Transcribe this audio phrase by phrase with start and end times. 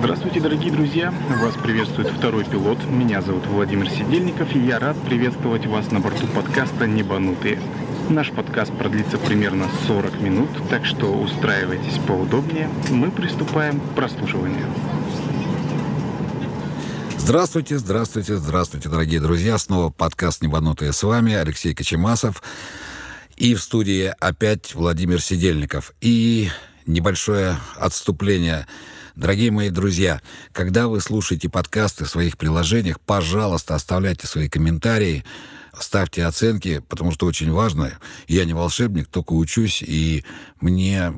[0.00, 1.12] Здравствуйте, дорогие друзья!
[1.42, 2.78] Вас приветствует второй пилот.
[2.84, 7.60] Меня зовут Владимир Сидельников, и я рад приветствовать вас на борту подкаста «Небанутые».
[8.08, 12.70] Наш подкаст продлится примерно 40 минут, так что устраивайтесь поудобнее.
[12.90, 14.66] Мы приступаем к прослушиванию.
[17.18, 19.58] Здравствуйте, здравствуйте, здравствуйте, дорогие друзья.
[19.58, 22.40] Снова подкаст «Небанутые» с вами, Алексей Кочемасов.
[23.36, 25.92] И в студии опять Владимир Сидельников.
[26.00, 26.50] И
[26.86, 28.66] небольшое отступление.
[29.18, 30.22] Дорогие мои друзья,
[30.52, 35.24] когда вы слушаете подкасты в своих приложениях, пожалуйста, оставляйте свои комментарии,
[35.76, 37.98] ставьте оценки, потому что очень важно.
[38.28, 40.24] Я не волшебник, только учусь, и
[40.60, 41.12] мне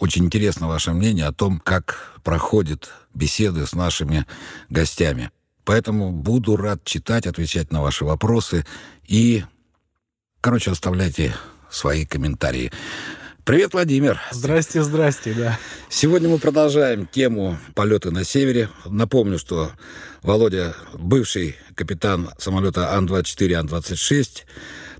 [0.00, 4.24] очень интересно ваше мнение о том, как проходят беседы с нашими
[4.70, 5.30] гостями.
[5.66, 8.64] Поэтому буду рад читать, отвечать на ваши вопросы
[9.06, 9.44] и
[10.40, 11.34] Короче, оставляйте
[11.68, 12.70] свои комментарии.
[13.46, 14.20] Привет, Владимир.
[14.32, 15.56] Здрасте, здрасте, да.
[15.88, 18.70] Сегодня мы продолжаем тему полеты на севере.
[18.84, 19.70] Напомню, что
[20.22, 24.42] Володя бывший капитан самолета Ан-24, Ан-26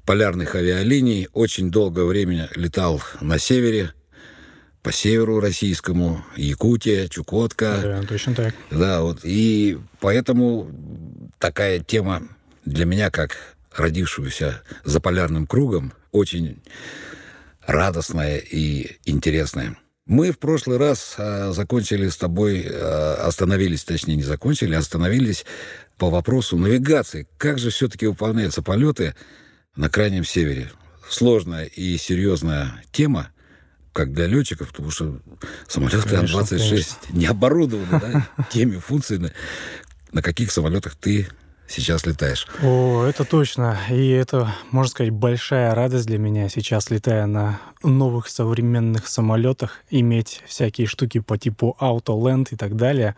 [0.04, 3.92] полярных авиалиний, очень долгое время летал на севере,
[4.80, 7.80] по северу российскому, Якутия, Чукотка.
[7.82, 8.54] Да, точно так.
[8.70, 9.22] Да, вот.
[9.24, 10.70] И поэтому
[11.40, 12.22] такая тема
[12.64, 16.62] для меня, как родившуюся за полярным кругом, очень
[17.66, 19.76] радостная и интересная.
[20.06, 25.44] Мы в прошлый раз а, закончили с тобой, а, остановились, точнее не закончили, а остановились
[25.98, 27.26] по вопросу навигации.
[27.38, 29.14] Как же все-таки выполняются полеты
[29.74, 30.70] на крайнем севере?
[31.08, 33.30] Сложная и серьезная тема,
[33.92, 35.20] как для летчиков, потому что
[35.66, 39.32] самолеты Ан-26 не оборудованы да, теми функциями,
[40.12, 41.28] на каких самолетах ты
[41.68, 42.46] сейчас летаешь.
[42.62, 43.78] О, это точно.
[43.90, 50.42] И это, можно сказать, большая радость для меня сейчас, летая на новых современных самолетах, иметь
[50.46, 53.16] всякие штуки по типу Autoland и так далее.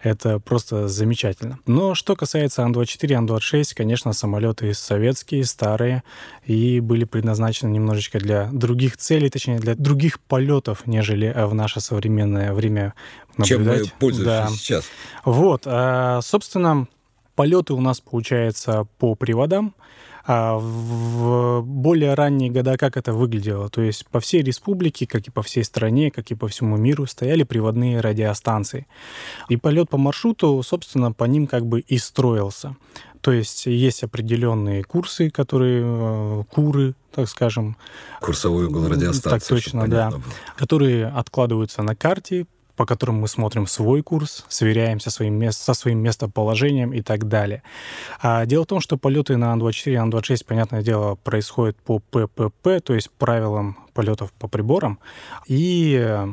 [0.00, 1.60] Это просто замечательно.
[1.64, 6.02] Но что касается Ан-24, Ан-26, конечно, самолеты советские, старые,
[6.44, 12.52] и были предназначены немножечко для других целей, точнее, для других полетов, нежели в наше современное
[12.52, 12.94] время
[13.36, 13.78] наблюдать.
[13.78, 14.48] Чем мы пользуемся да.
[14.48, 14.84] сейчас.
[15.24, 15.62] Вот.
[15.66, 16.88] А, собственно,
[17.34, 19.74] Полеты у нас, получается, по приводам.
[20.24, 23.68] А в более ранние года как это выглядело?
[23.68, 27.06] То есть по всей республике, как и по всей стране, как и по всему миру,
[27.06, 28.86] стояли приводные радиостанции.
[29.48, 32.76] И полет по маршруту, собственно, по ним как бы и строился.
[33.20, 37.76] То есть есть определенные курсы, которые э, куры, так скажем.
[38.20, 39.30] Курсовой угол радиостанции.
[39.30, 40.10] Так точно, да.
[40.10, 40.22] Было.
[40.56, 42.46] Которые откладываются на карте,
[42.76, 47.62] по которым мы смотрим свой курс, сверяемся своим мест, со своим местоположением и так далее.
[48.20, 52.80] А дело в том, что полеты на Ан-24 и Ан-26, понятное дело, происходят по ППП,
[52.82, 54.98] то есть правилам полетов по приборам.
[55.46, 56.26] И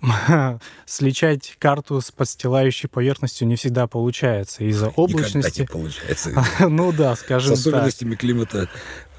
[0.86, 5.62] сличать карту с подстилающей поверхностью не всегда получается из-за облачности.
[5.62, 6.44] Никогда не получается.
[6.68, 7.58] ну да, скажем так.
[7.58, 8.68] С особенностями климата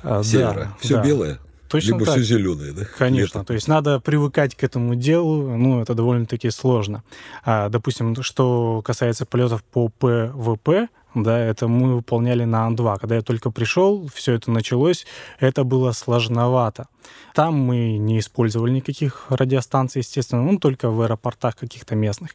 [0.03, 0.75] а, севера.
[0.79, 1.39] Все белое.
[1.75, 2.15] Точно Либо так.
[2.15, 2.85] все зеленое, да?
[2.97, 3.39] Конечно.
[3.39, 3.47] Лето.
[3.47, 7.03] То есть надо привыкать к этому делу, ну, это довольно-таки сложно.
[7.43, 12.99] А, допустим, что касается полетов по ПВП, да, это мы выполняли на Ан-2.
[12.99, 15.05] Когда я только пришел, все это началось,
[15.39, 16.87] это было сложновато.
[17.33, 22.31] Там мы не использовали никаких радиостанций, естественно, ну, только в аэропортах каких-то местных.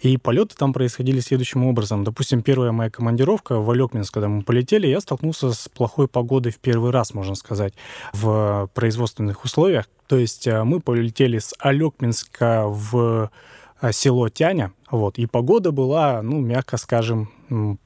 [0.00, 2.04] И полеты там происходили следующим образом.
[2.04, 6.58] Допустим, первая моя командировка в Олёкминск, когда мы полетели, я столкнулся с плохой погодой в
[6.58, 7.74] первый раз, можно сказать,
[8.12, 9.86] в производственных условиях.
[10.06, 13.30] То есть э, мы полетели с Алекминска в
[13.92, 17.30] село Тяня, вот, и погода была, ну, мягко скажем,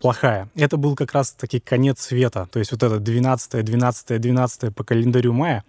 [0.01, 0.49] плохая.
[0.55, 5.33] Это был как раз-таки конец света, то есть вот это 12 12 12 по календарю
[5.33, 5.65] мая.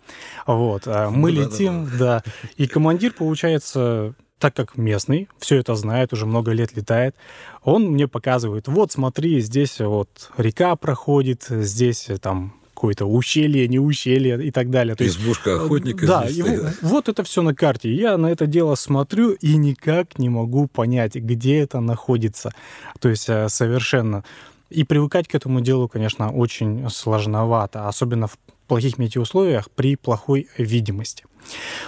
[0.48, 0.84] Вот.
[0.88, 1.98] А мы да, летим, да, да.
[1.98, 2.24] да.
[2.58, 7.16] И командир, получается, так как местный, все это знает, уже много лет летает,
[7.64, 12.54] он мне показывает, вот смотри, здесь вот река проходит, здесь там
[12.84, 14.94] какое-то ущелье, не ущелье и так далее.
[14.98, 16.06] То Избушка есть, охотника.
[16.06, 16.44] Да, и
[16.82, 17.94] вот это все на карте.
[17.94, 22.52] Я на это дело смотрю и никак не могу понять, где это находится.
[23.00, 24.26] То есть э, совершенно.
[24.70, 28.38] И привыкать к этому делу, конечно, очень сложновато, особенно в
[28.68, 31.26] плохих метеоусловиях при плохой видимости.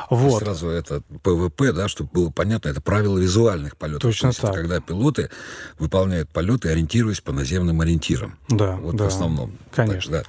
[0.10, 0.44] Вот.
[0.44, 4.02] Сразу это ПВП, да, чтобы было понятно, это правила визуальных полетов.
[4.02, 4.54] Точно То так.
[4.56, 5.30] Когда пилоты
[5.80, 8.38] выполняют полеты, ориентируясь по наземным ориентирам.
[8.50, 9.06] Да, вот да.
[9.06, 9.54] в основном.
[9.74, 10.20] Конечно.
[10.20, 10.26] Так,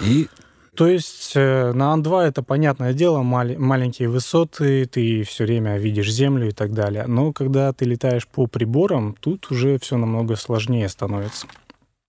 [0.00, 0.06] да.
[0.06, 0.28] И
[0.74, 6.10] то есть э, на Ан-2 это понятное дело, мал- маленькие высоты, ты все время видишь
[6.10, 7.06] землю и так далее.
[7.06, 11.46] Но когда ты летаешь по приборам, тут уже все намного сложнее становится.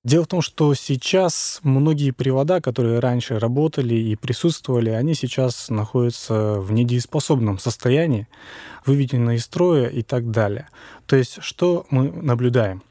[0.03, 6.59] Дело в том, что сейчас многие привода, которые раньше работали и присутствовали, они сейчас находятся
[6.59, 8.27] в недееспособном состоянии,
[8.83, 10.69] выведены из строя и так далее.
[11.05, 12.81] То есть что мы наблюдаем?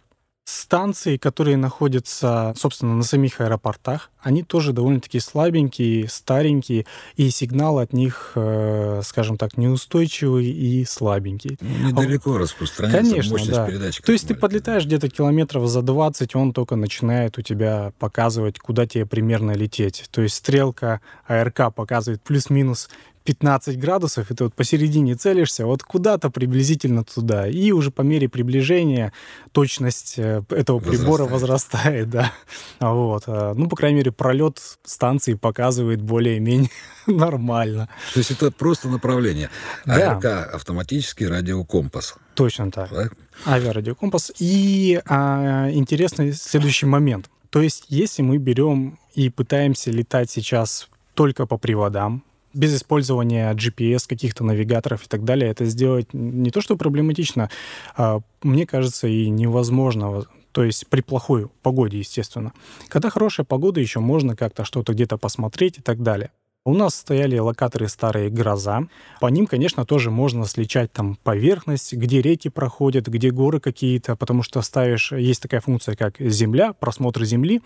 [0.50, 6.87] Станции, которые находятся, собственно, на самих аэропортах, они тоже довольно-таки слабенькие, старенькие,
[7.17, 11.56] и сигнал от них, э, скажем так, неустойчивый и слабенький.
[11.61, 13.67] Недалеко а, распространяется Конечно, мощность да.
[13.67, 14.02] передачи.
[14.02, 18.87] То есть ты подлетаешь где-то километров за 20, он только начинает у тебя показывать, куда
[18.87, 20.08] тебе примерно лететь.
[20.11, 22.88] То есть стрелка АРК показывает плюс-минус
[23.25, 27.46] 15 градусов, и ты вот посередине целишься, вот куда-то приблизительно туда.
[27.49, 29.12] И уже по мере приближения
[29.52, 31.00] точность э, этого возрастает.
[31.00, 32.32] прибора возрастает, да.
[32.81, 33.25] Вот.
[33.26, 36.70] А, ну, по крайней мере, пролет станции показывает более-менее
[37.06, 37.88] нормально.
[38.14, 39.50] То есть это просто направление.
[39.84, 40.12] Да.
[40.12, 42.14] АРК автоматический радиокомпас.
[42.34, 42.90] Точно так.
[42.90, 43.11] Да?
[43.46, 44.32] Авиарадиокомпас.
[44.38, 47.28] И а, интересный следующий момент.
[47.50, 52.22] То есть, если мы берем и пытаемся летать сейчас только по приводам,
[52.52, 57.50] без использования GPS, каких-то навигаторов и так далее, это сделать не то что проблематично,
[57.97, 60.25] а, мне кажется, и невозможно.
[60.52, 62.52] То есть при плохой погоде, естественно.
[62.88, 66.31] Когда хорошая погода, еще можно как-то что-то где-то посмотреть и так далее.
[66.67, 68.83] У нас стояли локаторы старые «Гроза».
[69.19, 74.43] По ним, конечно, тоже можно сличать там поверхность, где реки проходят, где горы какие-то, потому
[74.43, 75.11] что ставишь...
[75.12, 77.62] Есть такая функция, как «Земля», просмотр Земли,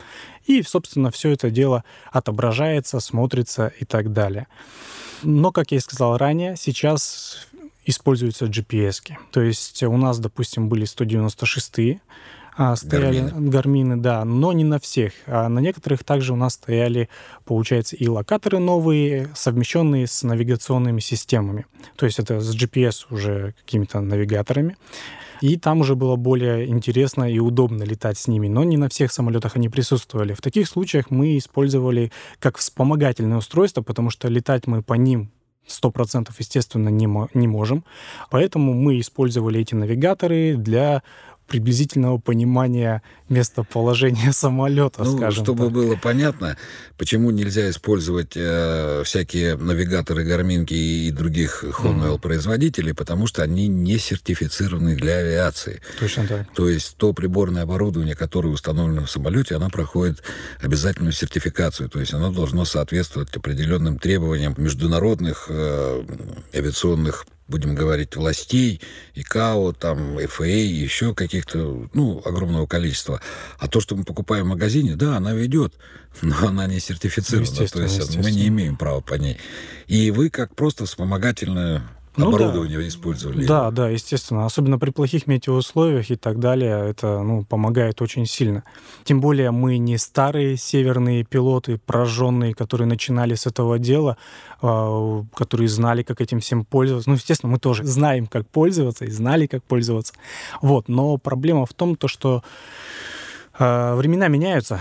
[0.47, 1.83] и, собственно, все это дело
[2.13, 4.47] отображается, смотрится и так далее.
[5.25, 7.49] Но, как я и сказал ранее, сейчас
[7.85, 9.03] используются GPS.
[9.03, 9.17] -ки.
[9.33, 12.01] То есть у нас, допустим, были 196
[12.57, 13.51] а, стояли гармины.
[13.51, 15.13] гармины, да, но не на всех.
[15.27, 17.09] А на некоторых также у нас стояли,
[17.45, 21.67] получается, и локаторы новые, совмещенные с навигационными системами.
[21.97, 24.77] То есть это с GPS уже какими-то навигаторами.
[25.41, 29.13] И там уже было более интересно и удобно летать с ними, но не на всех
[29.13, 30.33] самолетах они присутствовали.
[30.33, 35.31] В таких случаях мы использовали как вспомогательное устройство, потому что летать мы по ним
[35.69, 37.85] 100% естественно не, не можем.
[38.31, 41.03] Поэтому мы использовали эти навигаторы для
[41.47, 45.73] приблизительного понимания местоположения самолета, ну, скажем чтобы так.
[45.73, 46.57] было понятно,
[46.97, 52.21] почему нельзя использовать э, всякие навигаторы, гарминки и других Honeywell mm.
[52.21, 55.81] производителей, потому что они не сертифицированы для авиации.
[55.99, 56.53] Точно так.
[56.55, 60.23] То есть то приборное оборудование, которое установлено в самолете, оно проходит
[60.61, 66.05] обязательную сертификацию, то есть оно должно соответствовать определенным требованиям международных э,
[66.55, 68.81] авиационных будем говорить, властей,
[69.15, 73.21] ИКАО, там, ФА, еще каких-то, ну, огромного количества.
[73.59, 75.75] А то, что мы покупаем в магазине, да, она ведет,
[76.23, 77.69] но она не сертифицирована.
[77.69, 79.39] То есть мы не имеем права по ней.
[79.87, 81.83] И вы как просто вспомогательная
[82.17, 82.89] ну, оборудование да.
[82.89, 83.45] использовали.
[83.45, 84.47] Да, да, естественно.
[84.47, 88.63] Особенно при плохих метеоусловиях и так далее, это ну, помогает очень сильно.
[89.03, 94.17] Тем более мы не старые северные пилоты, прожженные, которые начинали с этого дела,
[94.63, 97.11] э, которые знали, как этим всем пользоваться.
[97.11, 100.15] Ну, естественно, мы тоже знаем, как пользоваться и знали, как пользоваться.
[100.63, 100.89] Вот.
[100.89, 102.45] Но проблема в том, то, что
[103.59, 104.79] э, времена меняются.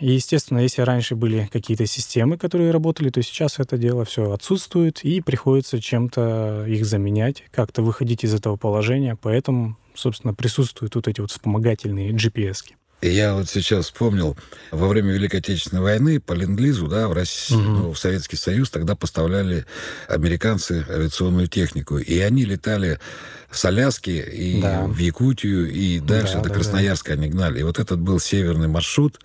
[0.00, 5.04] И, естественно, если раньше были какие-то системы, которые работали, то сейчас это дело все отсутствует,
[5.04, 9.16] и приходится чем-то их заменять, как-то выходить из этого положения.
[9.20, 12.64] Поэтому, собственно, присутствуют вот эти вот вспомогательные GPS.
[12.64, 12.74] -ки.
[13.02, 14.36] Я вот сейчас вспомнил,
[14.70, 17.70] во время Великой Отечественной войны по ленд-лизу, да, в, Россию, угу.
[17.70, 19.64] ну, в Советский Союз тогда поставляли
[20.06, 22.98] американцы авиационную технику, и они летали
[23.50, 24.84] с Аляски и да.
[24.84, 27.22] в Якутию, и дальше да, до да, Красноярска да.
[27.22, 27.60] они гнали.
[27.60, 29.18] И вот этот был северный маршрут,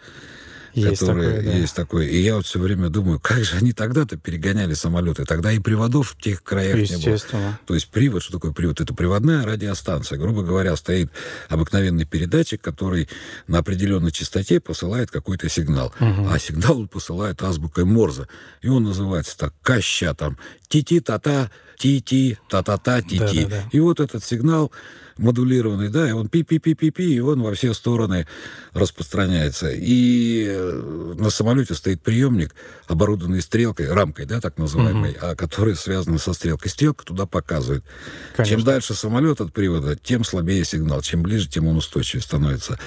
[0.76, 1.58] есть которые такое, да.
[1.58, 2.08] есть такое.
[2.08, 5.26] И я вот все время думаю, как же они тогда-то перегоняли самолеты.
[5.26, 7.18] Тогда и приводов в тех краях не было.
[7.66, 8.82] То есть привод, что такое привод?
[8.82, 10.18] Это приводная радиостанция.
[10.18, 11.12] Грубо говоря, стоит
[11.50, 13.10] обыкновенный передатчик, который
[13.48, 15.94] на определенной частоте посылает какой-то сигнал.
[16.00, 16.28] Угу.
[16.30, 18.28] А сигнал он посылает азбукой Морзе.
[18.62, 23.20] И он называется так, каща там, ти-ти-та-та, ти-ти, та-та-та, ти-ти.
[23.20, 23.64] Да, да, да.
[23.72, 24.72] И вот этот сигнал
[25.18, 28.28] модулированный, да, и он пи-пи-пи-пи-пи, и он во все стороны
[28.74, 29.70] распространяется.
[29.72, 32.54] И э, на самолете стоит приемник,
[32.88, 35.20] оборудованный стрелкой, рамкой, да, так называемой, угу.
[35.22, 36.70] а который связан со стрелкой.
[36.70, 37.84] Стрелка туда показывает.
[38.36, 38.58] Конечно.
[38.58, 41.02] Чем дальше самолет от привода, тем слабее сигнал.
[41.02, 42.78] Чем ближе, тем он устойчивее становится.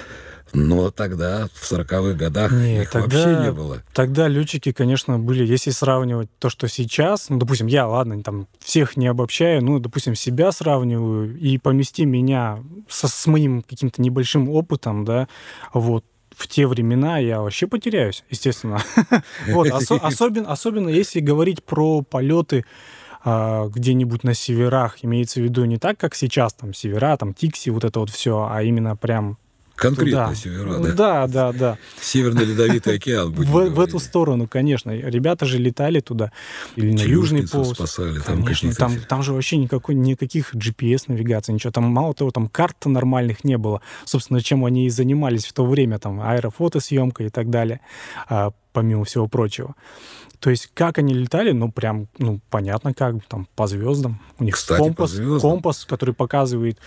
[0.53, 3.83] Но тогда, в 40-х годах, Нет, их тогда, вообще не было.
[3.93, 8.97] Тогда летчики, конечно, были, если сравнивать то, что сейчас, ну, допустим, я, ладно, там, всех
[8.97, 15.05] не обобщаю, ну, допустим, себя сравниваю, и помести меня со, с моим каким-то небольшим опытом,
[15.05, 15.27] да,
[15.73, 16.03] вот,
[16.35, 18.79] в те времена я вообще потеряюсь, естественно.
[19.47, 19.67] вот,
[20.01, 22.63] особенно, особенно если говорить про полеты
[23.23, 27.69] а, где-нибудь на северах, имеется в виду не так, как сейчас, там, севера, там, Тикси,
[27.69, 29.37] вот это вот все, а именно прям
[29.79, 30.35] Конкретно туда.
[30.35, 30.91] севера, да?
[30.93, 31.77] Да, да, да.
[32.01, 34.91] Северный ледовитый океан, В, в эту сторону, конечно.
[34.91, 36.31] Ребята же летали туда.
[36.75, 37.71] Или на Южный полюс.
[37.73, 41.71] спасали, там Конечно, там, все- там же вообще никакой, никаких GPS-навигаций, ничего.
[41.71, 43.81] Там мало того, там карт нормальных не было.
[44.05, 47.79] Собственно, чем они и занимались в то время, там аэрофотосъемка и так далее,
[48.27, 49.75] а, помимо всего прочего.
[50.39, 54.21] То есть, как они летали, ну, прям, ну, понятно, как, там, по звездам.
[54.39, 56.77] У них Кстати, компас, компас, который показывает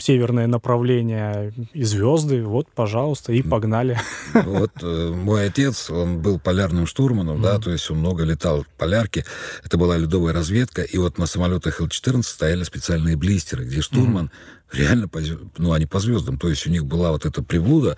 [0.00, 3.98] северное направление и звезды, вот, пожалуйста, и погнали.
[4.34, 8.68] Вот э, мой отец, он был полярным штурманом, да, то есть он много летал в
[8.78, 9.24] полярке.
[9.64, 14.30] Это была ледовая разведка, и вот на самолетах Л-14 стояли специальные блистеры, где штурман
[14.72, 15.20] реально, по,
[15.58, 17.96] ну, они по звездам, то есть у них была вот эта приблуда,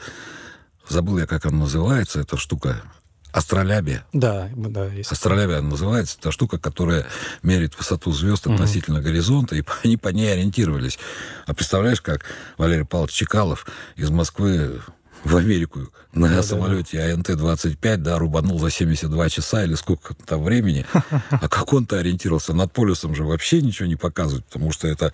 [0.89, 2.83] забыл я, как она называется, эта штука,
[3.33, 4.05] астролябия.
[4.13, 5.11] Да, да, есть.
[5.11, 7.07] Астролябия она называется, это штука, которая
[7.43, 10.99] меряет высоту звезд относительно горизонта, и они по ней ориентировались.
[11.47, 12.25] А представляешь, как
[12.59, 14.81] Валерий Павлович Чекалов из Москвы
[15.25, 16.43] в Америку на Да-да-да.
[16.43, 20.85] самолете АНТ-25, да, рубанул за 72 часа или сколько там времени.
[21.31, 22.53] А как он-то ориентировался?
[22.53, 25.13] Над полюсом же вообще ничего не показывает, потому что это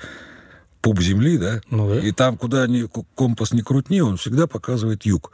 [0.80, 1.60] пуп земли, да?
[1.70, 2.00] Ну да.
[2.00, 5.32] И там, куда ни компас не крутни, он всегда показывает юг.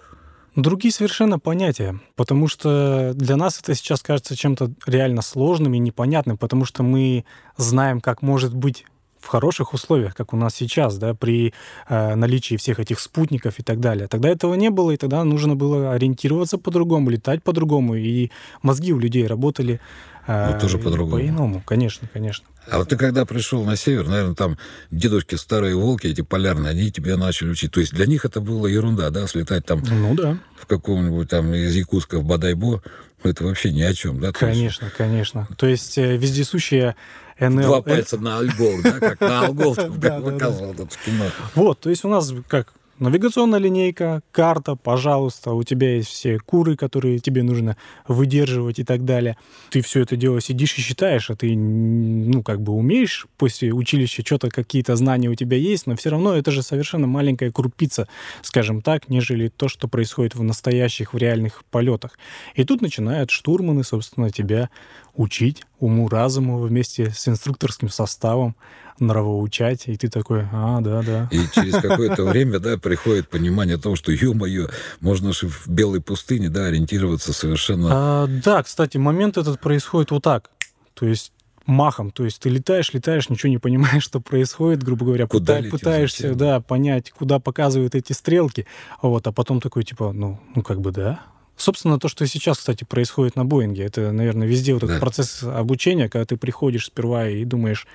[0.56, 6.38] Другие совершенно понятия, потому что для нас это сейчас кажется чем-то реально сложным и непонятным,
[6.38, 7.24] потому что мы
[7.56, 8.84] знаем, как может быть
[9.24, 11.54] в хороших условиях, как у нас сейчас, да, при
[11.88, 14.06] э, наличии всех этих спутников и так далее.
[14.06, 18.30] Тогда этого не было, и тогда нужно было ориентироваться по-другому, летать по-другому, и
[18.62, 19.80] мозги у людей работали
[20.26, 21.22] Ну, тоже по-другому.
[21.22, 22.46] По-иному, конечно, конечно.
[22.70, 24.56] А вот ты когда пришел на север, наверное, там
[24.90, 27.70] дедушки старые волки, эти полярные, они тебя начали учить.
[27.72, 31.52] То есть для них это была ерунда, да, слетать там Ну да, в каком-нибудь там
[31.54, 32.82] из Якутска в Бадайбо,
[33.22, 34.32] это вообще ни о чем, да?
[34.32, 35.48] То есть конечно, конечно.
[35.56, 36.96] То есть э, вездесущая
[37.38, 37.62] НЛ...
[37.62, 39.48] Два пальца на альбом, да, как на
[39.96, 40.20] да.
[40.20, 41.26] показывал этот кино.
[41.54, 46.76] Вот, то есть у нас как навигационная линейка, карта, пожалуйста, у тебя есть все куры,
[46.76, 49.36] которые тебе нужно выдерживать и так далее.
[49.70, 54.22] Ты все это дело сидишь и считаешь, а ты, ну, как бы умеешь после училища
[54.24, 58.08] что-то, какие-то знания у тебя есть, но все равно это же совершенно маленькая крупица,
[58.42, 62.18] скажем так, нежели то, что происходит в настоящих, в реальных полетах.
[62.54, 64.70] И тут начинают штурманы, собственно, тебя
[65.14, 68.56] учить уму-разуму вместе с инструкторским составом,
[68.98, 71.28] нравоучать, и ты такой, а, да-да.
[71.32, 74.68] И через какое-то время, да, приходит понимание того, что, ё-моё,
[75.00, 77.88] можно же в белой пустыне, да, ориентироваться совершенно...
[77.90, 80.50] А, да, кстати, момент этот происходит вот так.
[80.94, 81.32] То есть
[81.66, 82.10] махом.
[82.10, 85.26] То есть ты летаешь, летаешь, ничего не понимаешь, что происходит, грубо говоря.
[85.26, 88.66] Куда пыта- пытаешься, да, понять, куда показывают эти стрелки.
[89.02, 91.20] Вот, а потом такой, типа, ну, ну как бы да.
[91.56, 95.00] Собственно, то, что сейчас, кстати, происходит на Боинге, это, наверное, везде вот этот Да.
[95.00, 97.86] процесс обучения, когда ты приходишь сперва и думаешь,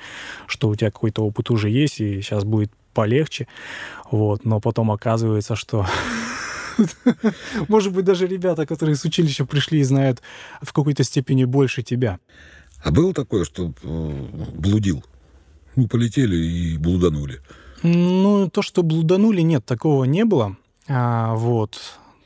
[0.47, 3.47] что у тебя какой-то опыт уже есть, и сейчас будет полегче,
[4.11, 5.85] вот, но потом оказывается, что
[7.67, 10.21] может быть, даже ребята, которые с училища пришли и знают
[10.61, 12.19] в какой-то степени больше тебя.
[12.83, 14.25] А было такое, что э,
[14.55, 15.03] блудил?
[15.75, 17.41] Ну, полетели и блуданули.
[17.83, 20.55] Ну, то, что блуданули, нет, такого не было.
[20.87, 21.77] А, вот.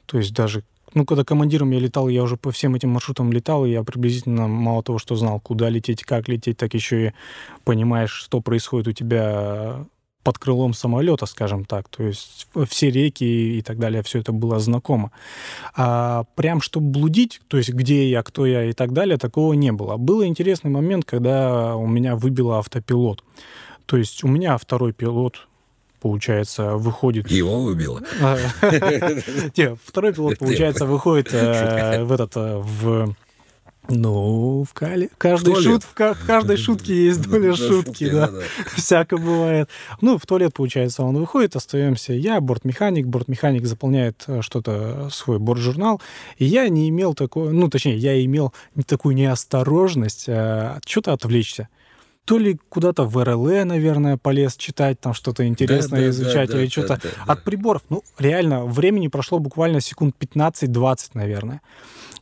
[0.06, 0.64] То есть даже,
[0.94, 4.48] ну, когда командиром я летал, я уже по всем этим маршрутам летал, и я приблизительно
[4.48, 7.12] мало того, что знал, куда лететь, как лететь, так еще и
[7.64, 9.86] понимаешь, что происходит у тебя
[10.24, 11.90] под крылом самолета, скажем так.
[11.90, 15.12] То есть все реки и так далее, все это было знакомо.
[15.76, 19.72] А прям чтобы блудить, то есть где я, кто я и так далее, такого не
[19.72, 19.98] было.
[19.98, 23.24] Был интересный момент, когда у меня выбило автопилот.
[23.86, 25.48] То есть у меня второй пилот,
[26.04, 27.32] получается, выходит...
[27.32, 28.02] Его убило.
[28.22, 28.38] А,
[29.86, 33.16] Второй пилот, получается, выходит э, в этот, э, в...
[33.88, 35.10] Ну, в кале.
[35.18, 35.64] Каждой, туалет.
[35.64, 38.28] шут, в в каждой шутке есть доля шутки, да.
[38.28, 38.40] да.
[38.76, 39.70] Всяко бывает.
[40.02, 43.08] Ну, в туалет, получается, он выходит, остаемся я, бортмеханик.
[43.08, 46.02] Бортмеханик заполняет э, что-то, свой бортжурнал.
[46.38, 48.54] И я не имел такой, ну, точнее, я имел
[48.88, 51.70] такую неосторожность э, что-то отвлечься.
[52.26, 56.66] То ли куда-то в РЛЭ, наверное, полез читать, там что-то интересное да, изучать, да, или
[56.66, 57.34] да, что-то да, да.
[57.34, 57.82] от приборов.
[57.90, 61.62] Ну, реально, времени прошло буквально секунд 15-20, наверное.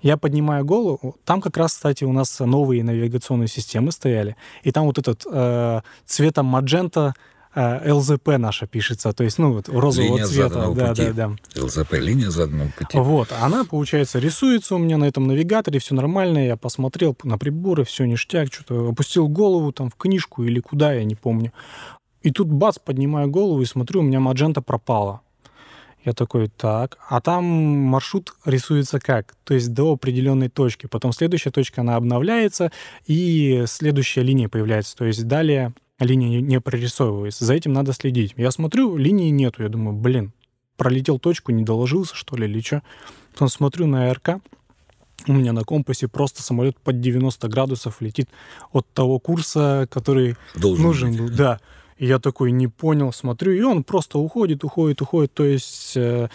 [0.01, 1.17] Я поднимаю голову.
[1.25, 4.35] Там как раз, кстати, у нас новые навигационные системы стояли.
[4.63, 7.13] И там вот этот э, цветом маджента
[7.55, 9.13] э, ЛЗП наша пишется.
[9.13, 10.71] То есть, ну, вот розового Линия цвета.
[10.73, 11.11] Да, пути.
[11.11, 11.63] да, да.
[11.63, 12.97] ЛЗП, линия заданного пути.
[12.97, 17.83] Вот, она, получается, рисуется у меня на этом навигаторе, все нормально, я посмотрел на приборы,
[17.83, 21.51] все ништяк, что-то опустил голову там в книжку или куда, я не помню.
[22.21, 25.21] И тут бац, поднимаю голову и смотрю, у меня маджента пропала.
[26.03, 29.35] Я такой, так, а там маршрут рисуется как?
[29.43, 30.87] То есть до определенной точки.
[30.87, 32.71] Потом следующая точка, она обновляется,
[33.05, 34.95] и следующая линия появляется.
[34.95, 37.45] То есть далее линия не- прорисовывается.
[37.45, 38.33] За этим надо следить.
[38.37, 39.63] Я смотрю, линии нету.
[39.63, 40.33] Я думаю, блин,
[40.77, 42.81] пролетел точку, не доложился, что ли, или что.
[43.33, 44.41] Потом смотрю на АРК,
[45.27, 48.29] у меня на компасе просто самолет под 90 градусов летит
[48.71, 51.29] от того курса, который Должен нужен был.
[51.29, 51.59] Да.
[51.97, 55.33] И я такой не понял, смотрю, и он просто уходит, уходит, уходит.
[55.35, 56.29] То есть э,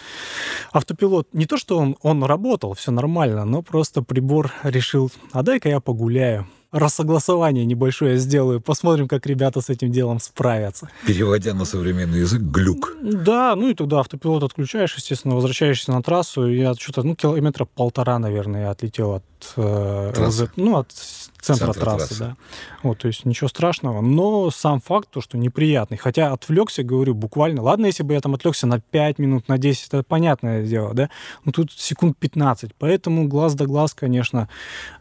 [0.71, 5.67] автопилот, не то, что он, он работал, все нормально, но просто прибор решил, а дай-ка
[5.67, 6.47] я погуляю.
[6.71, 10.89] Рассогласование небольшое сделаю, посмотрим, как ребята с этим делом справятся.
[11.05, 12.93] Переводя на современный язык, глюк.
[13.01, 16.47] Да, ну и тогда автопилот отключаешь, естественно, возвращаешься на трассу.
[16.47, 19.23] Я что-то, ну, километра полтора, наверное, я отлетел от,
[19.55, 20.13] э,
[20.57, 22.19] ну, от центра, Центра трассы, трассы.
[22.19, 22.35] да.
[22.83, 24.01] Вот, то есть ничего страшного.
[24.01, 25.97] Но сам факт, то, что неприятный.
[25.97, 27.61] Хотя отвлекся, говорю, буквально.
[27.61, 31.09] Ладно, если бы я там отвлекся на 5 минут, на 10, это понятное дело, да.
[31.45, 32.71] Но тут секунд 15.
[32.77, 34.49] Поэтому глаз да глаз, конечно,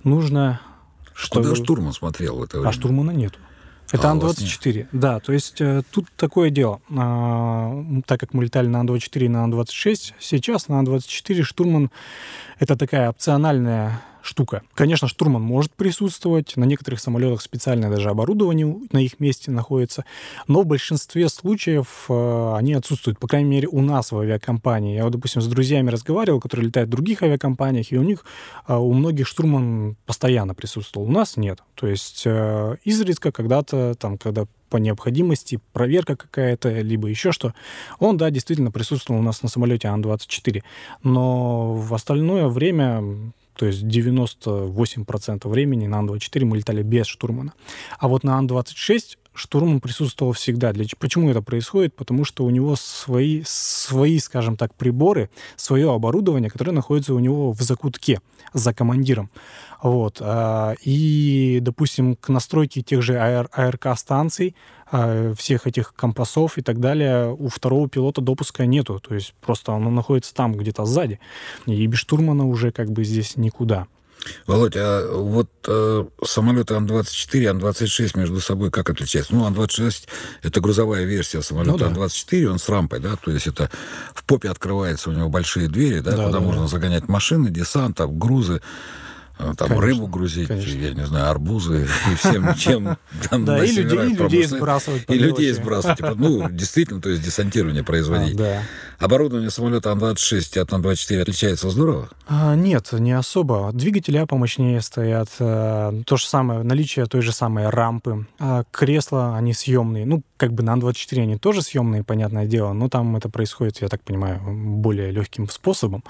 [0.04, 0.60] нужно...
[1.16, 2.68] Что Куда штурман смотрел в это время?
[2.68, 3.38] а штурмана нету.
[3.92, 4.88] Это А, у вас Ан-24.
[4.92, 6.80] Да, то есть э, тут такое дело.
[6.96, 11.90] А, так как мы летали на Ан-24 и на Ан-26, сейчас на Ан-24 штурман—
[12.58, 14.62] это такая опциональная штука.
[14.74, 20.04] Конечно, штурман может присутствовать, на некоторых самолетах специальное даже оборудование на их месте находится,
[20.48, 24.96] но в большинстве случаев э, они отсутствуют, по крайней мере, у нас в авиакомпании.
[24.96, 28.24] Я, вот, допустим, с друзьями разговаривал, которые летают в других авиакомпаниях, и у них,
[28.68, 31.06] э, у многих штурман постоянно присутствовал.
[31.06, 31.60] У нас нет.
[31.74, 37.54] То есть э, изредка когда-то, там, когда по необходимости, проверка какая-то, либо еще что,
[37.98, 40.62] он, да, действительно присутствовал у нас на самолете Ан-24.
[41.02, 47.54] Но в остальное время, то есть 98% времени на Ан-24 мы летали без штурмана.
[47.98, 50.72] А вот на Ан-26 штурман присутствовал всегда.
[50.72, 51.94] Для, почему это происходит?
[51.94, 57.52] Потому что у него свои, свои, скажем так, приборы, свое оборудование, которое находится у него
[57.52, 58.20] в закутке
[58.52, 59.30] за командиром.
[59.82, 60.18] Вот.
[60.20, 64.56] а, И, допустим, к настройке тех же АР, АРК-станций,
[64.90, 68.98] а, всех этих компасов и так далее, у второго пилота допуска нету.
[69.00, 71.20] То есть просто он находится там, где-то сзади.
[71.66, 73.86] И без штурмана уже как бы здесь никуда.
[74.46, 79.34] Володь, а вот э, самолеты Ан-24 и Ан-26 между собой как отличаются?
[79.34, 80.08] Ну, Ан-26—
[80.42, 81.86] это грузовая версия самолета Ну да.
[81.86, 83.70] Ан-24, он с рампой, да, то есть это
[84.14, 86.68] в попе открываются у него большие двери, да, Да, куда да, можно да.
[86.68, 88.60] загонять машины, десант, там, грузы,
[89.38, 90.78] э, там Конечно, рыбу грузить, конечно.
[90.78, 92.96] я не знаю, арбузы и всем, чем
[93.30, 95.04] там Да, и людей, сбрасывать.
[95.08, 96.00] И людей сбрасывать.
[96.16, 98.36] ну, действительно, то есть десантирование А, производить.
[98.36, 98.62] да.
[98.98, 102.08] Оборудование самолета Ан-26 от Ан-24 отличается здорово?
[102.26, 103.70] А, нет, не особо.
[103.72, 105.28] Двигателя помощнее стоят.
[105.38, 108.26] а, То же самое, наличие той же самой рампы.
[108.38, 110.06] А, Кресла, они съемные.
[110.06, 113.88] Ну, как бы на Ан-24 они тоже съемные, понятное дело, но там это происходит, я
[113.88, 116.02] так понимаю, более легким способом.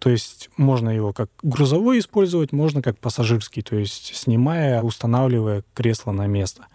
[0.00, 6.12] То есть можно его как грузовой использовать, можно как пассажирский, то есть снимая, устанавливая кресло
[6.12, 6.66] на место.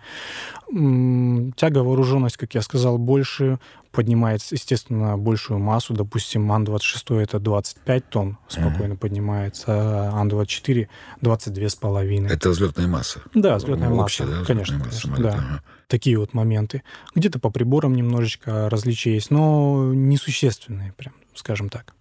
[0.71, 3.59] Тяга, вооруженность, как я сказал, больше,
[3.91, 5.93] поднимает, естественно, большую массу.
[5.93, 10.87] Допустим, Ан-26 это 25 тонн спокойно поднимается, а Ан-24
[11.21, 12.27] 22,5.
[12.27, 13.21] Это взлетная масса.
[13.33, 15.43] Да, взлетная Общая, масса, да, конечно, взлетная масса конечно, самолета, да.
[15.43, 15.63] ага.
[15.87, 16.83] Такие вот моменты.
[17.15, 21.95] Где-то по приборам немножечко различия есть, но несущественные, прям, скажем так.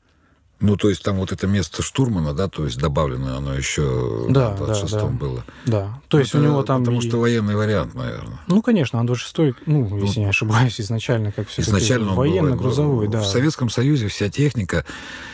[0.60, 4.50] Ну, то есть там вот это место штурмана, да, то есть добавлено оно еще Да,
[4.50, 5.04] в да, 26 да.
[5.06, 5.44] было.
[5.66, 6.00] Да.
[6.08, 6.82] То есть у Это него там...
[6.82, 8.40] Потому что военный вариант, наверное.
[8.48, 13.20] Ну, конечно, Ан-26, ну, если не ошибаюсь, изначально как все Изначально он военно-грузовой, да.
[13.20, 14.84] В Советском Союзе вся техника,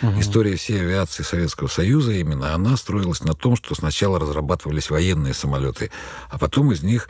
[0.02, 0.20] Мгм.
[0.20, 5.90] история всей авиации Советского Союза именно, она строилась на том, что сначала разрабатывались военные самолеты,
[6.28, 7.08] а потом из них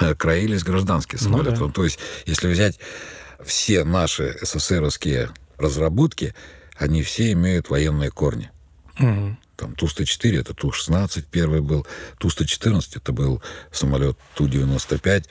[0.00, 1.52] э, краились гражданские Ну самолеты.
[1.52, 1.60] да.
[1.66, 2.80] Ну, то есть, если взять
[3.44, 6.34] все наши СССРовские разработки,
[6.78, 8.50] они все имеют военные корни.
[8.98, 9.38] Мгм.
[9.56, 11.86] Там Ту-104, это Ту-16 первый был,
[12.18, 15.24] Ту-114, это был самолет Ту-95.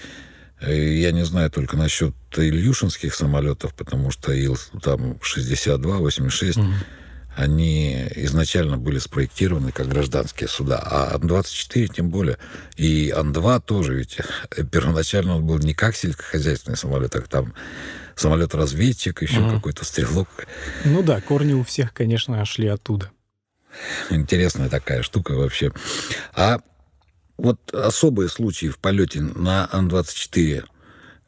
[0.62, 6.60] Э, Я не знаю только насчет ильюшинских самолетов, потому что Ил там 62, 86,
[7.36, 12.38] они изначально были спроектированы как гражданские суда, а Ан-24 тем более.
[12.78, 14.18] И Ан-2 тоже, ведь
[14.72, 17.54] первоначально он был не как сельскохозяйственный самолет, а там
[18.20, 19.52] самолет-разведчик, еще Мгм.
[19.52, 20.28] какой-то стрелок.
[20.84, 23.12] Ну да, корни у всех, конечно, шли оттуда.
[24.10, 25.72] Интересная такая штука вообще.
[26.34, 26.60] А
[27.38, 30.64] вот особые случаи в полете на Ан-24,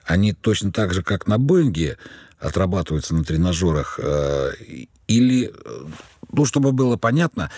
[0.05, 1.97] они точно так же, как на Боинге,
[2.39, 3.99] отрабатываются на тренажерах?
[4.01, 4.51] э,
[5.07, 5.85] Или, э,
[6.31, 7.49] ну, чтобы было понятно,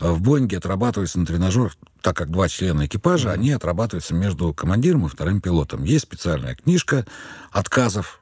[0.00, 5.08] в Боинге отрабатывается на тренажерах, так как два члена экипажа, они отрабатываются между командиром и
[5.08, 5.84] вторым пилотом.
[5.84, 7.04] Есть специальная книжка
[7.50, 8.21] отказов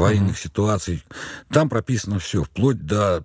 [0.00, 1.04] аварийных ситуаций.
[1.50, 3.24] Там прописано все, вплоть до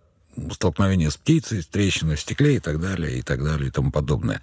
[0.52, 3.92] столкновения с птицей, с трещиной в стекле и так далее, и так далее, и тому
[3.92, 4.42] подобное.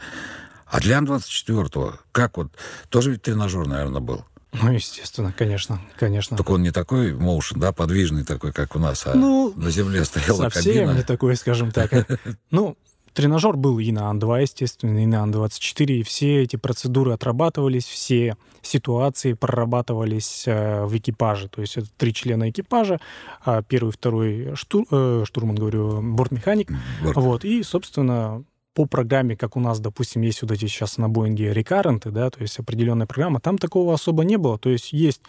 [0.67, 2.53] А для Ан-24 как вот?
[2.89, 4.25] Тоже ведь тренажер, наверное, был.
[4.53, 6.37] Ну, естественно, конечно, конечно.
[6.37, 10.05] Только он не такой motion, да, подвижный такой, как у нас, а ну, на земле
[10.05, 10.97] стояла совсем кабина.
[10.97, 11.91] не такой, скажем так.
[12.51, 12.77] Ну,
[13.15, 18.37] Тренажер был и на Ан-2, естественно, и на Ан-24, и все эти процедуры отрабатывались, все
[18.63, 21.49] ситуации прорабатывались э, в экипаже.
[21.49, 23.01] То есть это три члена экипажа,
[23.45, 26.71] э, первый, второй штур, э, штурман, говорю, бортмеханик.
[27.03, 27.17] Борт.
[27.17, 28.45] Вот, и, собственно,
[28.75, 32.41] по программе, как у нас, допустим, есть вот эти сейчас на Боинге рекарренты, да, то
[32.41, 34.59] есть определенная программа, там такого особо не было.
[34.59, 35.21] То есть есть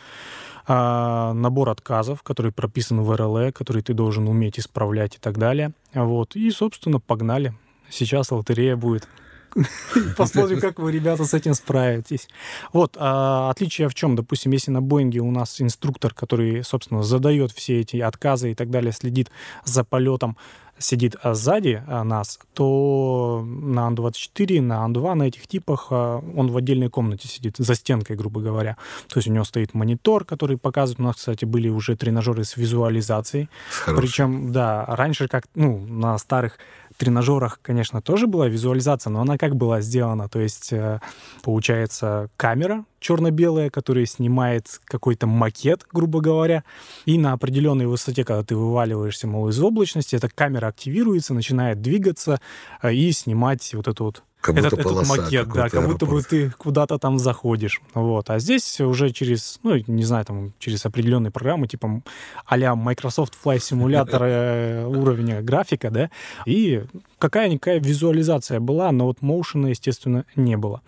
[0.66, 5.74] а, набор отказов, который прописан в РЛЭ, который ты должен уметь исправлять и так далее.
[5.94, 6.36] Вот.
[6.36, 7.54] И, собственно, погнали.
[7.94, 9.08] Сейчас лотерея будет.
[10.18, 12.28] Посмотрим, как вы, ребята, с этим справитесь.
[12.72, 14.16] Вот, а, отличие в чем?
[14.16, 18.72] Допустим, если на Боинге у нас инструктор, который, собственно, задает все эти отказы и так
[18.72, 19.30] далее, следит
[19.64, 20.38] за полетом,
[20.84, 26.52] сидит а, сзади а, нас, то на Ан-24, на Ан-2, на этих типах а, он
[26.52, 28.78] в отдельной комнате сидит, за стенкой, грубо говоря.
[29.08, 31.00] То есть у него стоит монитор, который показывает.
[31.00, 33.50] У нас, кстати, были уже тренажеры с визуализацией.
[33.86, 36.58] Причем, да, раньше как, ну, на старых
[36.98, 40.30] тренажерах, конечно, тоже была визуализация, но она как была сделана?
[40.30, 41.00] То есть, э,
[41.42, 46.64] получается, камера черно-белая, которая снимает какой-то макет, грубо говоря,
[47.06, 52.40] и на определенной высоте, когда ты вываливаешься, мол, из облачности, эта камера активируется, начинает двигаться
[52.82, 56.22] э, и снимать вот эту вот как этот, будто этот макет, да, как будто бы
[56.22, 57.82] ты куда-то там заходишь.
[57.94, 58.30] Вот.
[58.30, 62.02] А здесь уже через, ну, не знаю, там, через определенные программы, типа
[62.46, 66.10] а Microsoft Flight Simulator э, уровня графика, да,
[66.46, 66.84] и
[67.20, 70.82] какая-никакая визуализация была, но вот моушена, естественно, не было.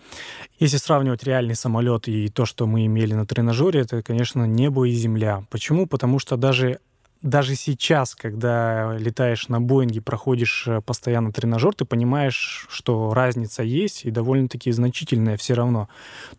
[0.60, 4.92] Если сравнивать реальный самолет и то, что мы имели на тренажере, это, конечно, небо и
[4.92, 5.44] земля.
[5.50, 5.86] Почему?
[5.86, 6.78] Потому что даже
[7.22, 14.04] даже сейчас, когда летаешь на Боинге, проходишь э, постоянно тренажер, ты понимаешь, что разница есть
[14.04, 15.88] и довольно-таки значительная все равно,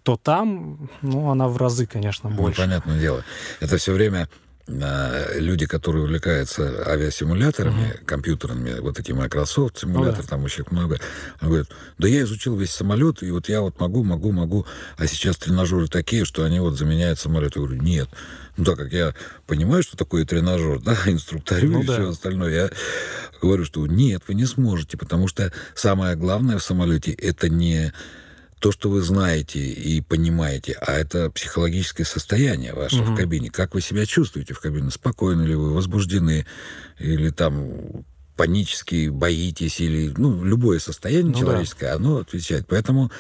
[0.04, 2.62] то там, ну, она в разы, конечно, ну, больше.
[2.62, 3.24] Ну, понятное дело.
[3.60, 4.30] Это все время
[4.68, 8.06] люди, которые увлекаются авиасимуляторами, uh-huh.
[8.06, 10.28] компьютерными, вот эти Microsoft симуляторы, ну, да.
[10.28, 11.00] там еще много,
[11.42, 14.66] говорят, да я изучил весь самолет, и вот я вот могу, могу, могу,
[14.98, 17.56] а сейчас тренажеры такие, что они вот заменяют самолет.
[17.56, 18.10] Я говорю, нет,
[18.58, 19.14] ну, так как я
[19.46, 21.94] понимаю, что такое тренажер, да, инструкторю ну, и да.
[21.94, 22.70] все остальное, я
[23.42, 27.94] говорю, что нет, вы не сможете, потому что самое главное в самолете это не
[28.60, 33.12] то, что вы знаете и понимаете, а это психологическое состояние ваше угу.
[33.12, 33.50] в кабине.
[33.50, 34.90] Как вы себя чувствуете в кабине?
[34.90, 36.46] Спокойно ли вы, возбуждены,
[36.98, 41.96] или там панически боитесь, или ну, любое состояние ну, человеческое, да.
[41.96, 42.66] оно отвечает.
[42.68, 43.12] Поэтому,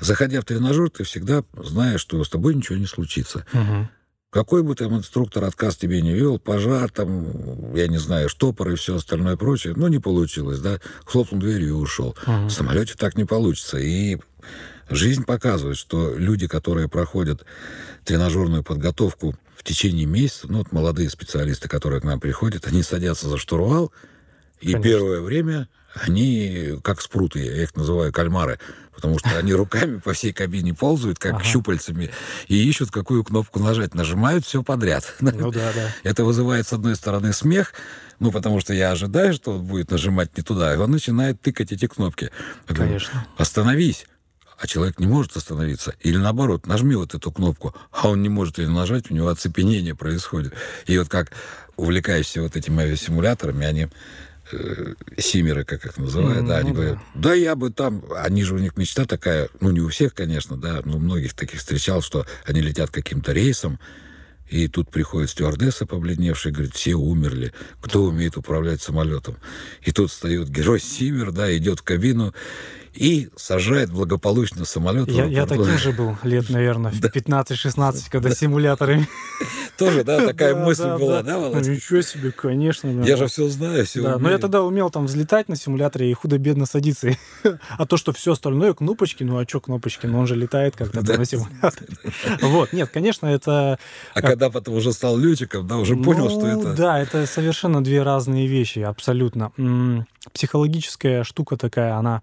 [0.00, 3.44] заходя в тренажер, ты всегда знаешь, что с тобой ничего не случится.
[3.52, 3.88] Угу.
[4.34, 8.74] Какой бы там инструктор отказ тебе не вел, пожар, там, я не знаю, штопор и
[8.74, 12.16] все остальное прочее, ну, не получилось, да, хлопнул дверью и ушел.
[12.26, 12.48] Uh-huh.
[12.48, 13.78] В самолете так не получится.
[13.78, 14.18] И
[14.88, 17.44] жизнь показывает, что люди, которые проходят
[18.04, 23.28] тренажерную подготовку в течение месяца, ну, вот молодые специалисты, которые к нам приходят, они садятся
[23.28, 23.92] за штурвал,
[24.60, 24.82] и Конечно.
[24.82, 28.58] первое время они как спруты, я их называю кальмары,
[28.94, 31.44] потому что они руками по всей кабине ползают, как ага.
[31.44, 32.10] щупальцами,
[32.48, 33.94] и ищут, какую кнопку нажать.
[33.94, 35.14] Нажимают все подряд.
[35.20, 35.94] Ну да, да.
[36.02, 37.72] Это вызывает, с одной стороны, смех,
[38.18, 41.72] ну, потому что я ожидаю, что он будет нажимать не туда, и он начинает тыкать
[41.72, 42.30] эти кнопки.
[42.66, 43.26] Конечно.
[43.36, 44.06] Остановись
[44.58, 45.94] а человек не может остановиться.
[46.00, 49.94] Или наоборот, нажми вот эту кнопку, а он не может ее нажать, у него оцепенение
[49.94, 50.54] происходит.
[50.86, 51.32] И вот как
[51.76, 53.88] увлекаешься вот этими авиасимуляторами, они
[54.52, 57.30] э, симеры, как их называют, mm, да, они ну, говорят, да.
[57.30, 60.56] да я бы там, они же у них мечта такая, ну не у всех, конечно,
[60.56, 63.78] да, но многих таких встречал, что они летят каким-то рейсом,
[64.48, 69.36] и тут приходит стюардесса побледневшая, говорит, все умерли, кто умеет управлять самолетом.
[69.82, 72.34] И тут встает герой Симер, да, идет в кабину,
[72.94, 75.08] и сажает благополучно самолет.
[75.08, 79.08] Я, я таким же был лет, наверное, в 15-16, когда симуляторами.
[79.78, 81.68] Тоже, да, такая мысль была, да, Володя?
[81.68, 82.88] Ну, ничего себе, конечно.
[83.02, 86.14] Я же все знаю, все Да, но я тогда умел там взлетать на симуляторе и
[86.14, 87.16] худо-бедно садиться.
[87.76, 91.02] А то, что все остальное, кнопочки, ну а что кнопочки, ну он же летает как-то
[91.02, 91.88] на симуляторе.
[92.40, 93.78] Вот, нет, конечно, это...
[94.14, 96.74] А когда потом уже стал летчиком, да, уже понял, что ну это...
[96.74, 99.52] Да, это совершенно две разные вещи, абсолютно.
[100.32, 102.22] Психологическая штука такая, она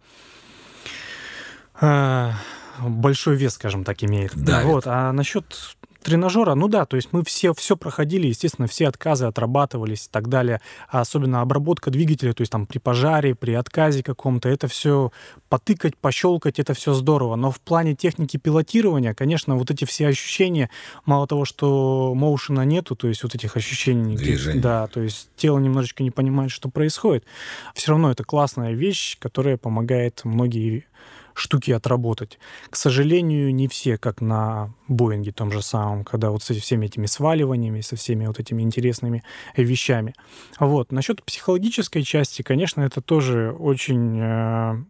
[2.80, 4.32] большой вес, скажем так, имеет.
[4.36, 4.62] Да.
[4.64, 4.84] Вот.
[4.88, 10.06] А насчет тренажера, ну да, то есть мы все, все проходили, естественно, все отказы отрабатывались
[10.06, 10.62] и так далее.
[10.90, 15.12] А особенно обработка двигателя, то есть там при пожаре, при отказе каком-то, это все
[15.50, 17.36] потыкать, пощелкать, это все здорово.
[17.36, 20.70] Но в плане техники пилотирования, конечно, вот эти все ощущения,
[21.06, 24.62] мало того, что моушена нету, то есть вот этих ощущений, Движение.
[24.62, 27.26] да, то есть тело немножечко не понимает, что происходит,
[27.76, 30.86] все равно это классная вещь, которая помогает многие
[31.34, 32.40] штуки отработать.
[32.70, 37.06] К сожалению, не все, как на Боинге том же самом, когда вот со всеми этими
[37.06, 39.24] сваливаниями, со всеми вот этими интересными
[39.56, 40.14] вещами.
[40.60, 40.92] Вот.
[40.92, 44.84] Насчет психологической части, конечно, это тоже очень э,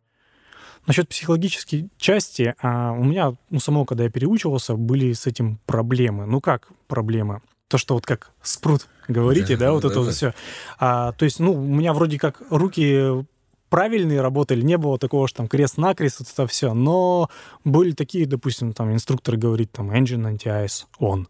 [0.88, 6.26] Насчет психологической части, а у меня, ну, самого, когда я переучивался, были с этим проблемы.
[6.26, 7.42] Ну, как проблемы?
[7.68, 10.02] То, что вот как спрут говорите, да, да вот да, это да.
[10.02, 10.34] вот все.
[10.80, 13.24] А, то есть, ну, у меня вроде как руки
[13.72, 17.30] правильные работали, не было такого, что там крест-накрест, вот это все, но
[17.64, 21.26] были такие, допустим, там инструктор говорит, там, engine anti-ice on.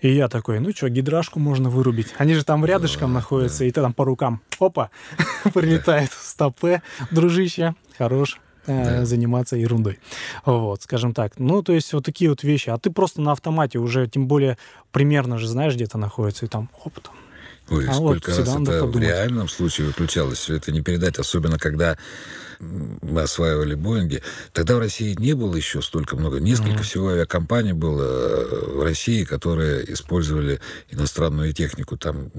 [0.00, 2.14] И я такой, ну что, гидрашку можно вырубить.
[2.16, 3.64] Они же там рядышком да, находятся, да.
[3.66, 4.90] и ты там по рукам, опа,
[5.54, 8.40] прилетает в стопе, дружище, хорош.
[8.66, 9.04] Э, да.
[9.06, 9.98] заниматься ерундой.
[10.44, 11.38] Вот, скажем так.
[11.38, 12.68] Ну, то есть вот такие вот вещи.
[12.68, 14.58] А ты просто на автомате уже, тем более,
[14.92, 17.14] примерно же знаешь, где это находится, и там, оп, там,
[17.70, 21.58] Ой, а сколько вот, раз это в реальном случае выключалось, все это не передать, особенно
[21.58, 21.98] когда
[22.60, 24.22] мы осваивали Боинги.
[24.52, 26.40] Тогда в России не было еще столько много.
[26.40, 26.82] Несколько mm-hmm.
[26.82, 31.96] всего авиакомпаний было э, в России, которые использовали иностранную технику.
[31.96, 32.30] Там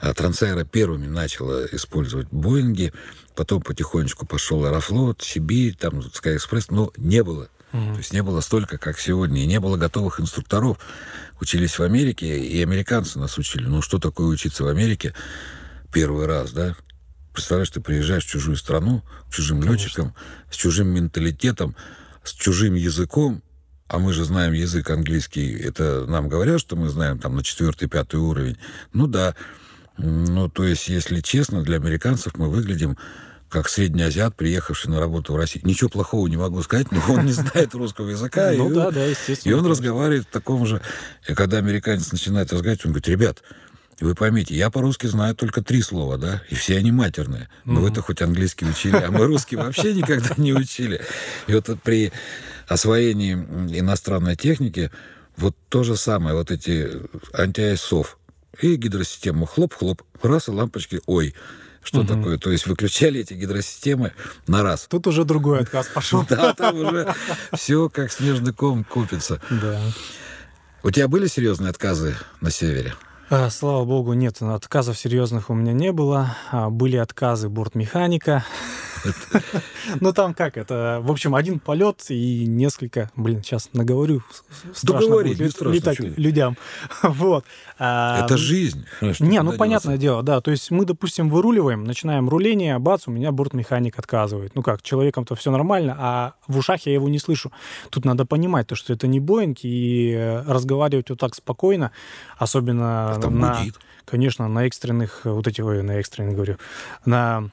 [0.00, 2.92] а Трансаэро первыми начала использовать Боинги,
[3.34, 7.48] потом потихонечку пошел Аэрофлот, Сибирь, там Sky Express, но не было.
[7.72, 7.92] Mm-hmm.
[7.92, 10.78] То есть не было столько, как сегодня, и не было готовых инструкторов.
[11.40, 13.66] Учились в Америке, и американцы нас учили.
[13.66, 15.14] Ну, что такое учиться в Америке
[15.92, 16.76] первый раз, да?
[17.32, 19.82] Представляешь, ты приезжаешь в чужую страну, к чужим Конечно.
[19.84, 20.14] летчикам,
[20.50, 21.76] с чужим менталитетом,
[22.24, 23.42] с чужим языком,
[23.86, 27.88] а мы же знаем язык английский, это нам говорят, что мы знаем там на четвертый,
[27.88, 28.58] пятый уровень.
[28.92, 29.34] Ну да,
[29.96, 32.96] ну, то есть, если честно, для американцев мы выглядим
[33.48, 35.66] как средний азиат, приехавший на работу в Россию.
[35.66, 38.52] Ничего плохого не могу сказать, но он не знает русского языка.
[38.52, 39.52] Ну да, да, естественно.
[39.52, 40.80] И он разговаривает в таком же...
[41.26, 43.42] И когда американец начинает разговаривать, он говорит, ребят,
[44.00, 47.48] вы поймите, я по-русски знаю только три слова, да, и все они матерные.
[47.64, 51.00] Но вы-то хоть английский учили, а мы русский вообще никогда не учили.
[51.46, 52.12] И вот при
[52.68, 54.90] освоении иностранной техники
[55.36, 56.90] вот то же самое, вот эти
[57.32, 58.18] антиайсов,
[58.60, 61.34] и гидросистему хлоп-хлоп, раз, и лампочки, ой.
[61.88, 62.06] Что угу.
[62.06, 62.36] такое?
[62.36, 64.12] То есть выключали эти гидросистемы
[64.46, 64.86] на раз.
[64.90, 66.22] Тут уже другой отказ пошел.
[66.28, 67.14] Да, там уже
[67.54, 69.40] все как снежный ком купится.
[69.48, 69.80] Да.
[70.82, 72.92] У тебя были серьезные отказы на севере?
[73.30, 76.36] А, слава богу, нет, отказов серьезных у меня не было.
[76.50, 78.44] А, были отказы бортмеханика.
[80.00, 81.00] Ну там как это?
[81.02, 84.22] В общем, один полет и несколько, блин, сейчас наговорю.
[84.74, 86.56] Страшно будет летать людям.
[87.02, 87.44] Вот.
[87.78, 88.84] А, это жизнь.
[89.20, 90.40] Не, ну понятное дело, да.
[90.40, 94.54] То есть мы, допустим, выруливаем, начинаем руление, бац, у меня бортмеханик отказывает.
[94.54, 97.52] Ну как, человеком-то все нормально, а в ушах я его не слышу.
[97.90, 101.92] Тут надо понимать то, что это не Боинг, и э, разговаривать вот так спокойно,
[102.36, 103.58] особенно на...
[104.04, 106.56] Конечно, на экстренных, вот этих, на экстренных говорю,
[107.04, 107.50] на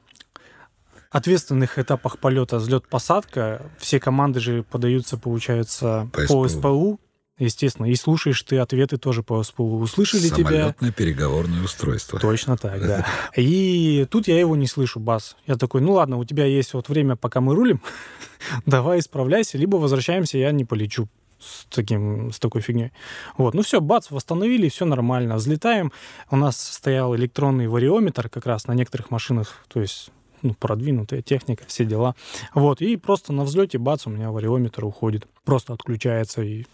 [1.15, 6.99] ответственных этапах полета взлет-посадка все команды же подаются, получается, по, по СПУ.
[7.37, 9.79] Естественно, и слушаешь ты ответы тоже по СПУ.
[9.79, 10.59] Услышали Самолетное тебя?
[10.59, 12.19] Самолетное переговорное устройство.
[12.19, 13.05] Точно так, да.
[13.35, 15.35] И тут я его не слышу, бас.
[15.45, 17.81] Я такой, ну ладно, у тебя есть вот время, пока мы рулим,
[18.65, 22.91] давай исправляйся, либо возвращаемся, я не полечу с, таким, с такой фигней.
[23.37, 25.35] Вот, ну все, бац, восстановили, все нормально.
[25.35, 25.91] Взлетаем.
[26.31, 31.63] У нас стоял электронный вариометр как раз на некоторых машинах, то есть ну, продвинутая техника,
[31.67, 32.15] все дела.
[32.53, 35.27] Вот, и просто на взлете, бац, у меня вариометр уходит.
[35.43, 36.65] Просто отключается, и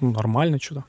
[0.00, 0.84] ну, нормально что-то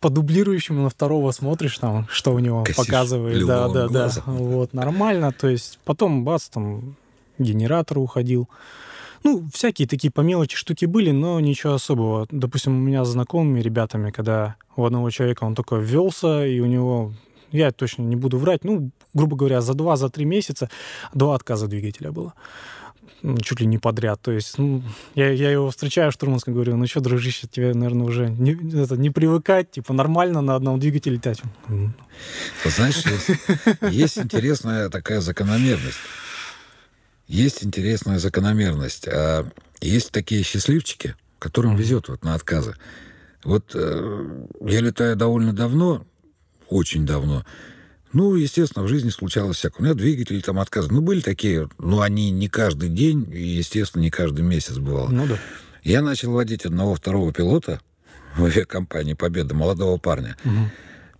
[0.00, 3.46] по дублирующему на второго смотришь там, что у него Косишь показывает.
[3.46, 4.22] Да, да, глаза.
[4.26, 4.32] да.
[4.32, 5.30] Вот, нормально.
[5.30, 6.96] То есть потом бац, там
[7.38, 8.48] генератор уходил.
[9.22, 12.26] Ну, всякие такие по мелочи штуки были, но ничего особого.
[12.30, 16.66] Допустим, у меня с знакомыми ребятами, когда у одного человека он только ввелся, и у
[16.66, 17.12] него
[17.52, 20.70] я точно не буду врать, ну, грубо говоря, за два, за три месяца
[21.14, 22.34] два отказа двигателя было
[23.42, 24.20] чуть ли не подряд.
[24.22, 24.82] То есть, ну,
[25.14, 28.96] я, я его встречаю в штурманском, говорю, ну что, дружище, тебе, наверное, уже не, это,
[28.96, 31.42] не привыкать, типа, нормально на одном двигателе летать.
[32.64, 33.40] знаешь, есть,
[33.90, 35.98] есть интересная такая закономерность.
[37.26, 39.06] Есть интересная закономерность.
[39.08, 39.46] А
[39.80, 42.74] есть такие счастливчики, которым везет вот на отказы.
[43.44, 46.04] Вот э, я летаю довольно давно,
[46.68, 47.44] очень давно.
[48.12, 49.78] Ну, естественно, в жизни случалось всякое.
[49.78, 50.92] У меня двигатели там отказы.
[50.92, 55.08] Ну, были такие, но они не каждый день, и, естественно, не каждый месяц бывало.
[55.08, 55.38] Ну да.
[55.84, 57.80] Я начал водить одного-второго пилота
[58.36, 60.36] в авиакомпании «Победа», молодого парня.
[60.44, 60.70] Угу.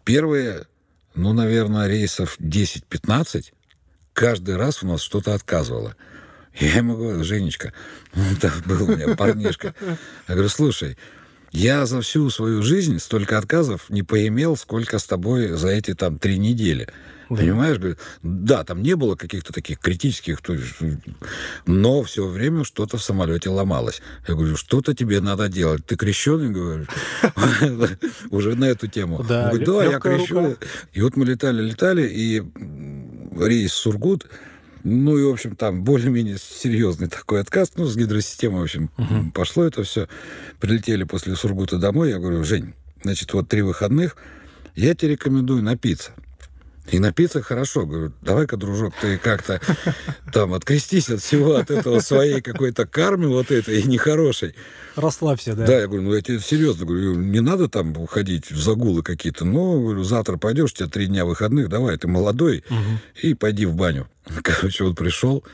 [0.04, 0.66] Первые,
[1.14, 3.52] ну, наверное, рейсов 10-15,
[4.12, 5.94] каждый раз у нас что-то отказывало.
[6.58, 7.72] Я ему говорю, Женечка,
[8.14, 9.74] ну, там был у меня парнишка.
[10.28, 10.98] Я говорю, слушай,
[11.52, 16.18] я за всю свою жизнь столько отказов не поимел, сколько с тобой за эти там
[16.18, 16.88] три недели.
[17.28, 17.36] Да.
[17.36, 17.96] Понимаешь?
[18.22, 20.40] Да, там не было каких-то таких критических,
[21.64, 24.02] но все время что-то в самолете ломалось.
[24.26, 25.86] Я говорю, что-то тебе надо делать.
[25.86, 26.88] Ты крещеный, говоришь?
[28.30, 29.24] Уже на эту тему.
[29.28, 30.56] Да, да, я крещеный.
[30.92, 32.42] И вот мы летали, летали, и
[33.38, 34.26] рейс Сургут,
[34.82, 37.72] ну и, в общем, там более-менее серьезный такой отказ.
[37.76, 39.30] Ну, с гидросистемой, в общем, угу.
[39.34, 40.08] пошло это все.
[40.60, 42.10] Прилетели после Сургута домой.
[42.10, 44.16] Я говорю, Жень, значит, вот три выходных.
[44.74, 46.12] Я тебе рекомендую напиться.
[46.90, 47.86] И напиться хорошо.
[47.86, 49.60] Говорю, давай-ка, дружок, ты как-то
[50.32, 54.54] там открестись от всего, от этого своей какой-то кармы вот этой нехорошей.
[54.96, 55.66] Расслабься, да.
[55.66, 59.44] Да, я говорю, ну я тебе серьезно говорю, не надо там уходить в загулы какие-то.
[59.44, 62.78] Ну, говорю, завтра пойдешь, у тебя три дня выходных, давай, ты молодой, угу.
[63.22, 64.08] и пойди в баню.
[64.42, 65.44] Короче, он пришел,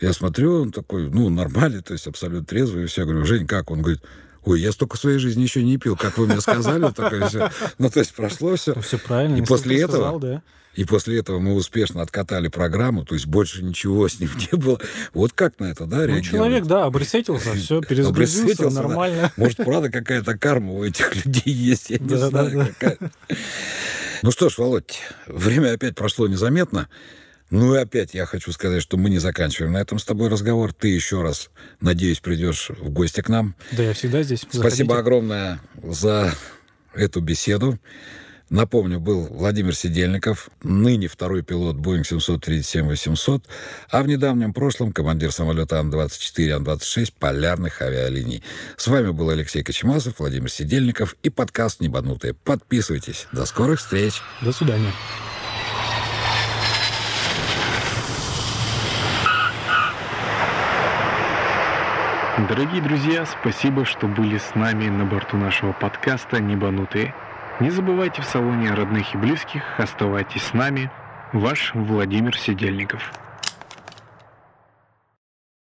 [0.00, 3.02] я смотрю, он такой, ну, нормальный, то есть абсолютно трезвый, и все.
[3.02, 3.70] Я говорю, Жень, как?
[3.70, 4.02] Он говорит,
[4.44, 7.50] Ой, я столько в своей жизни еще не пил, как вы мне сказали, такое все.
[7.78, 8.74] Ну, то есть прошло все.
[8.80, 9.36] Все правильно.
[9.36, 10.42] И после этого, сказал, да.
[10.74, 14.80] И после этого мы успешно откатали программу, то есть больше ничего с ним не было.
[15.12, 19.32] Вот как на это, да, ну, человек, да, обресетился, все, перезагрузился, нормально.
[19.36, 22.98] Может, правда, какая-то карма у этих людей есть, я не знаю, какая.
[24.22, 26.88] Ну что ж, Володь, время опять прошло незаметно.
[27.50, 30.72] Ну и опять я хочу сказать, что мы не заканчиваем на этом с тобой разговор.
[30.72, 31.50] Ты еще раз,
[31.82, 33.54] надеюсь, придешь в гости к нам.
[33.72, 34.40] Да, я всегда здесь.
[34.40, 34.60] Заходите.
[34.60, 36.32] Спасибо огромное за
[36.94, 37.78] эту беседу.
[38.52, 43.44] Напомню, был Владимир Сидельников, ныне второй пилот Boeing 737-800,
[43.90, 48.44] а в недавнем прошлом командир самолета Ан-24, Ан-26 полярных авиалиний.
[48.76, 52.34] С вами был Алексей Кочемасов, Владимир Сидельников и подкаст «Небанутые».
[52.34, 53.26] Подписывайтесь.
[53.32, 54.20] До скорых встреч.
[54.42, 54.92] До свидания.
[62.50, 67.14] Дорогие друзья, спасибо, что были с нами на борту нашего подкаста «Небанутые».
[67.60, 70.90] Не забывайте в салоне родных и близких, оставайтесь с нами.
[71.32, 73.12] Ваш Владимир Сидельников.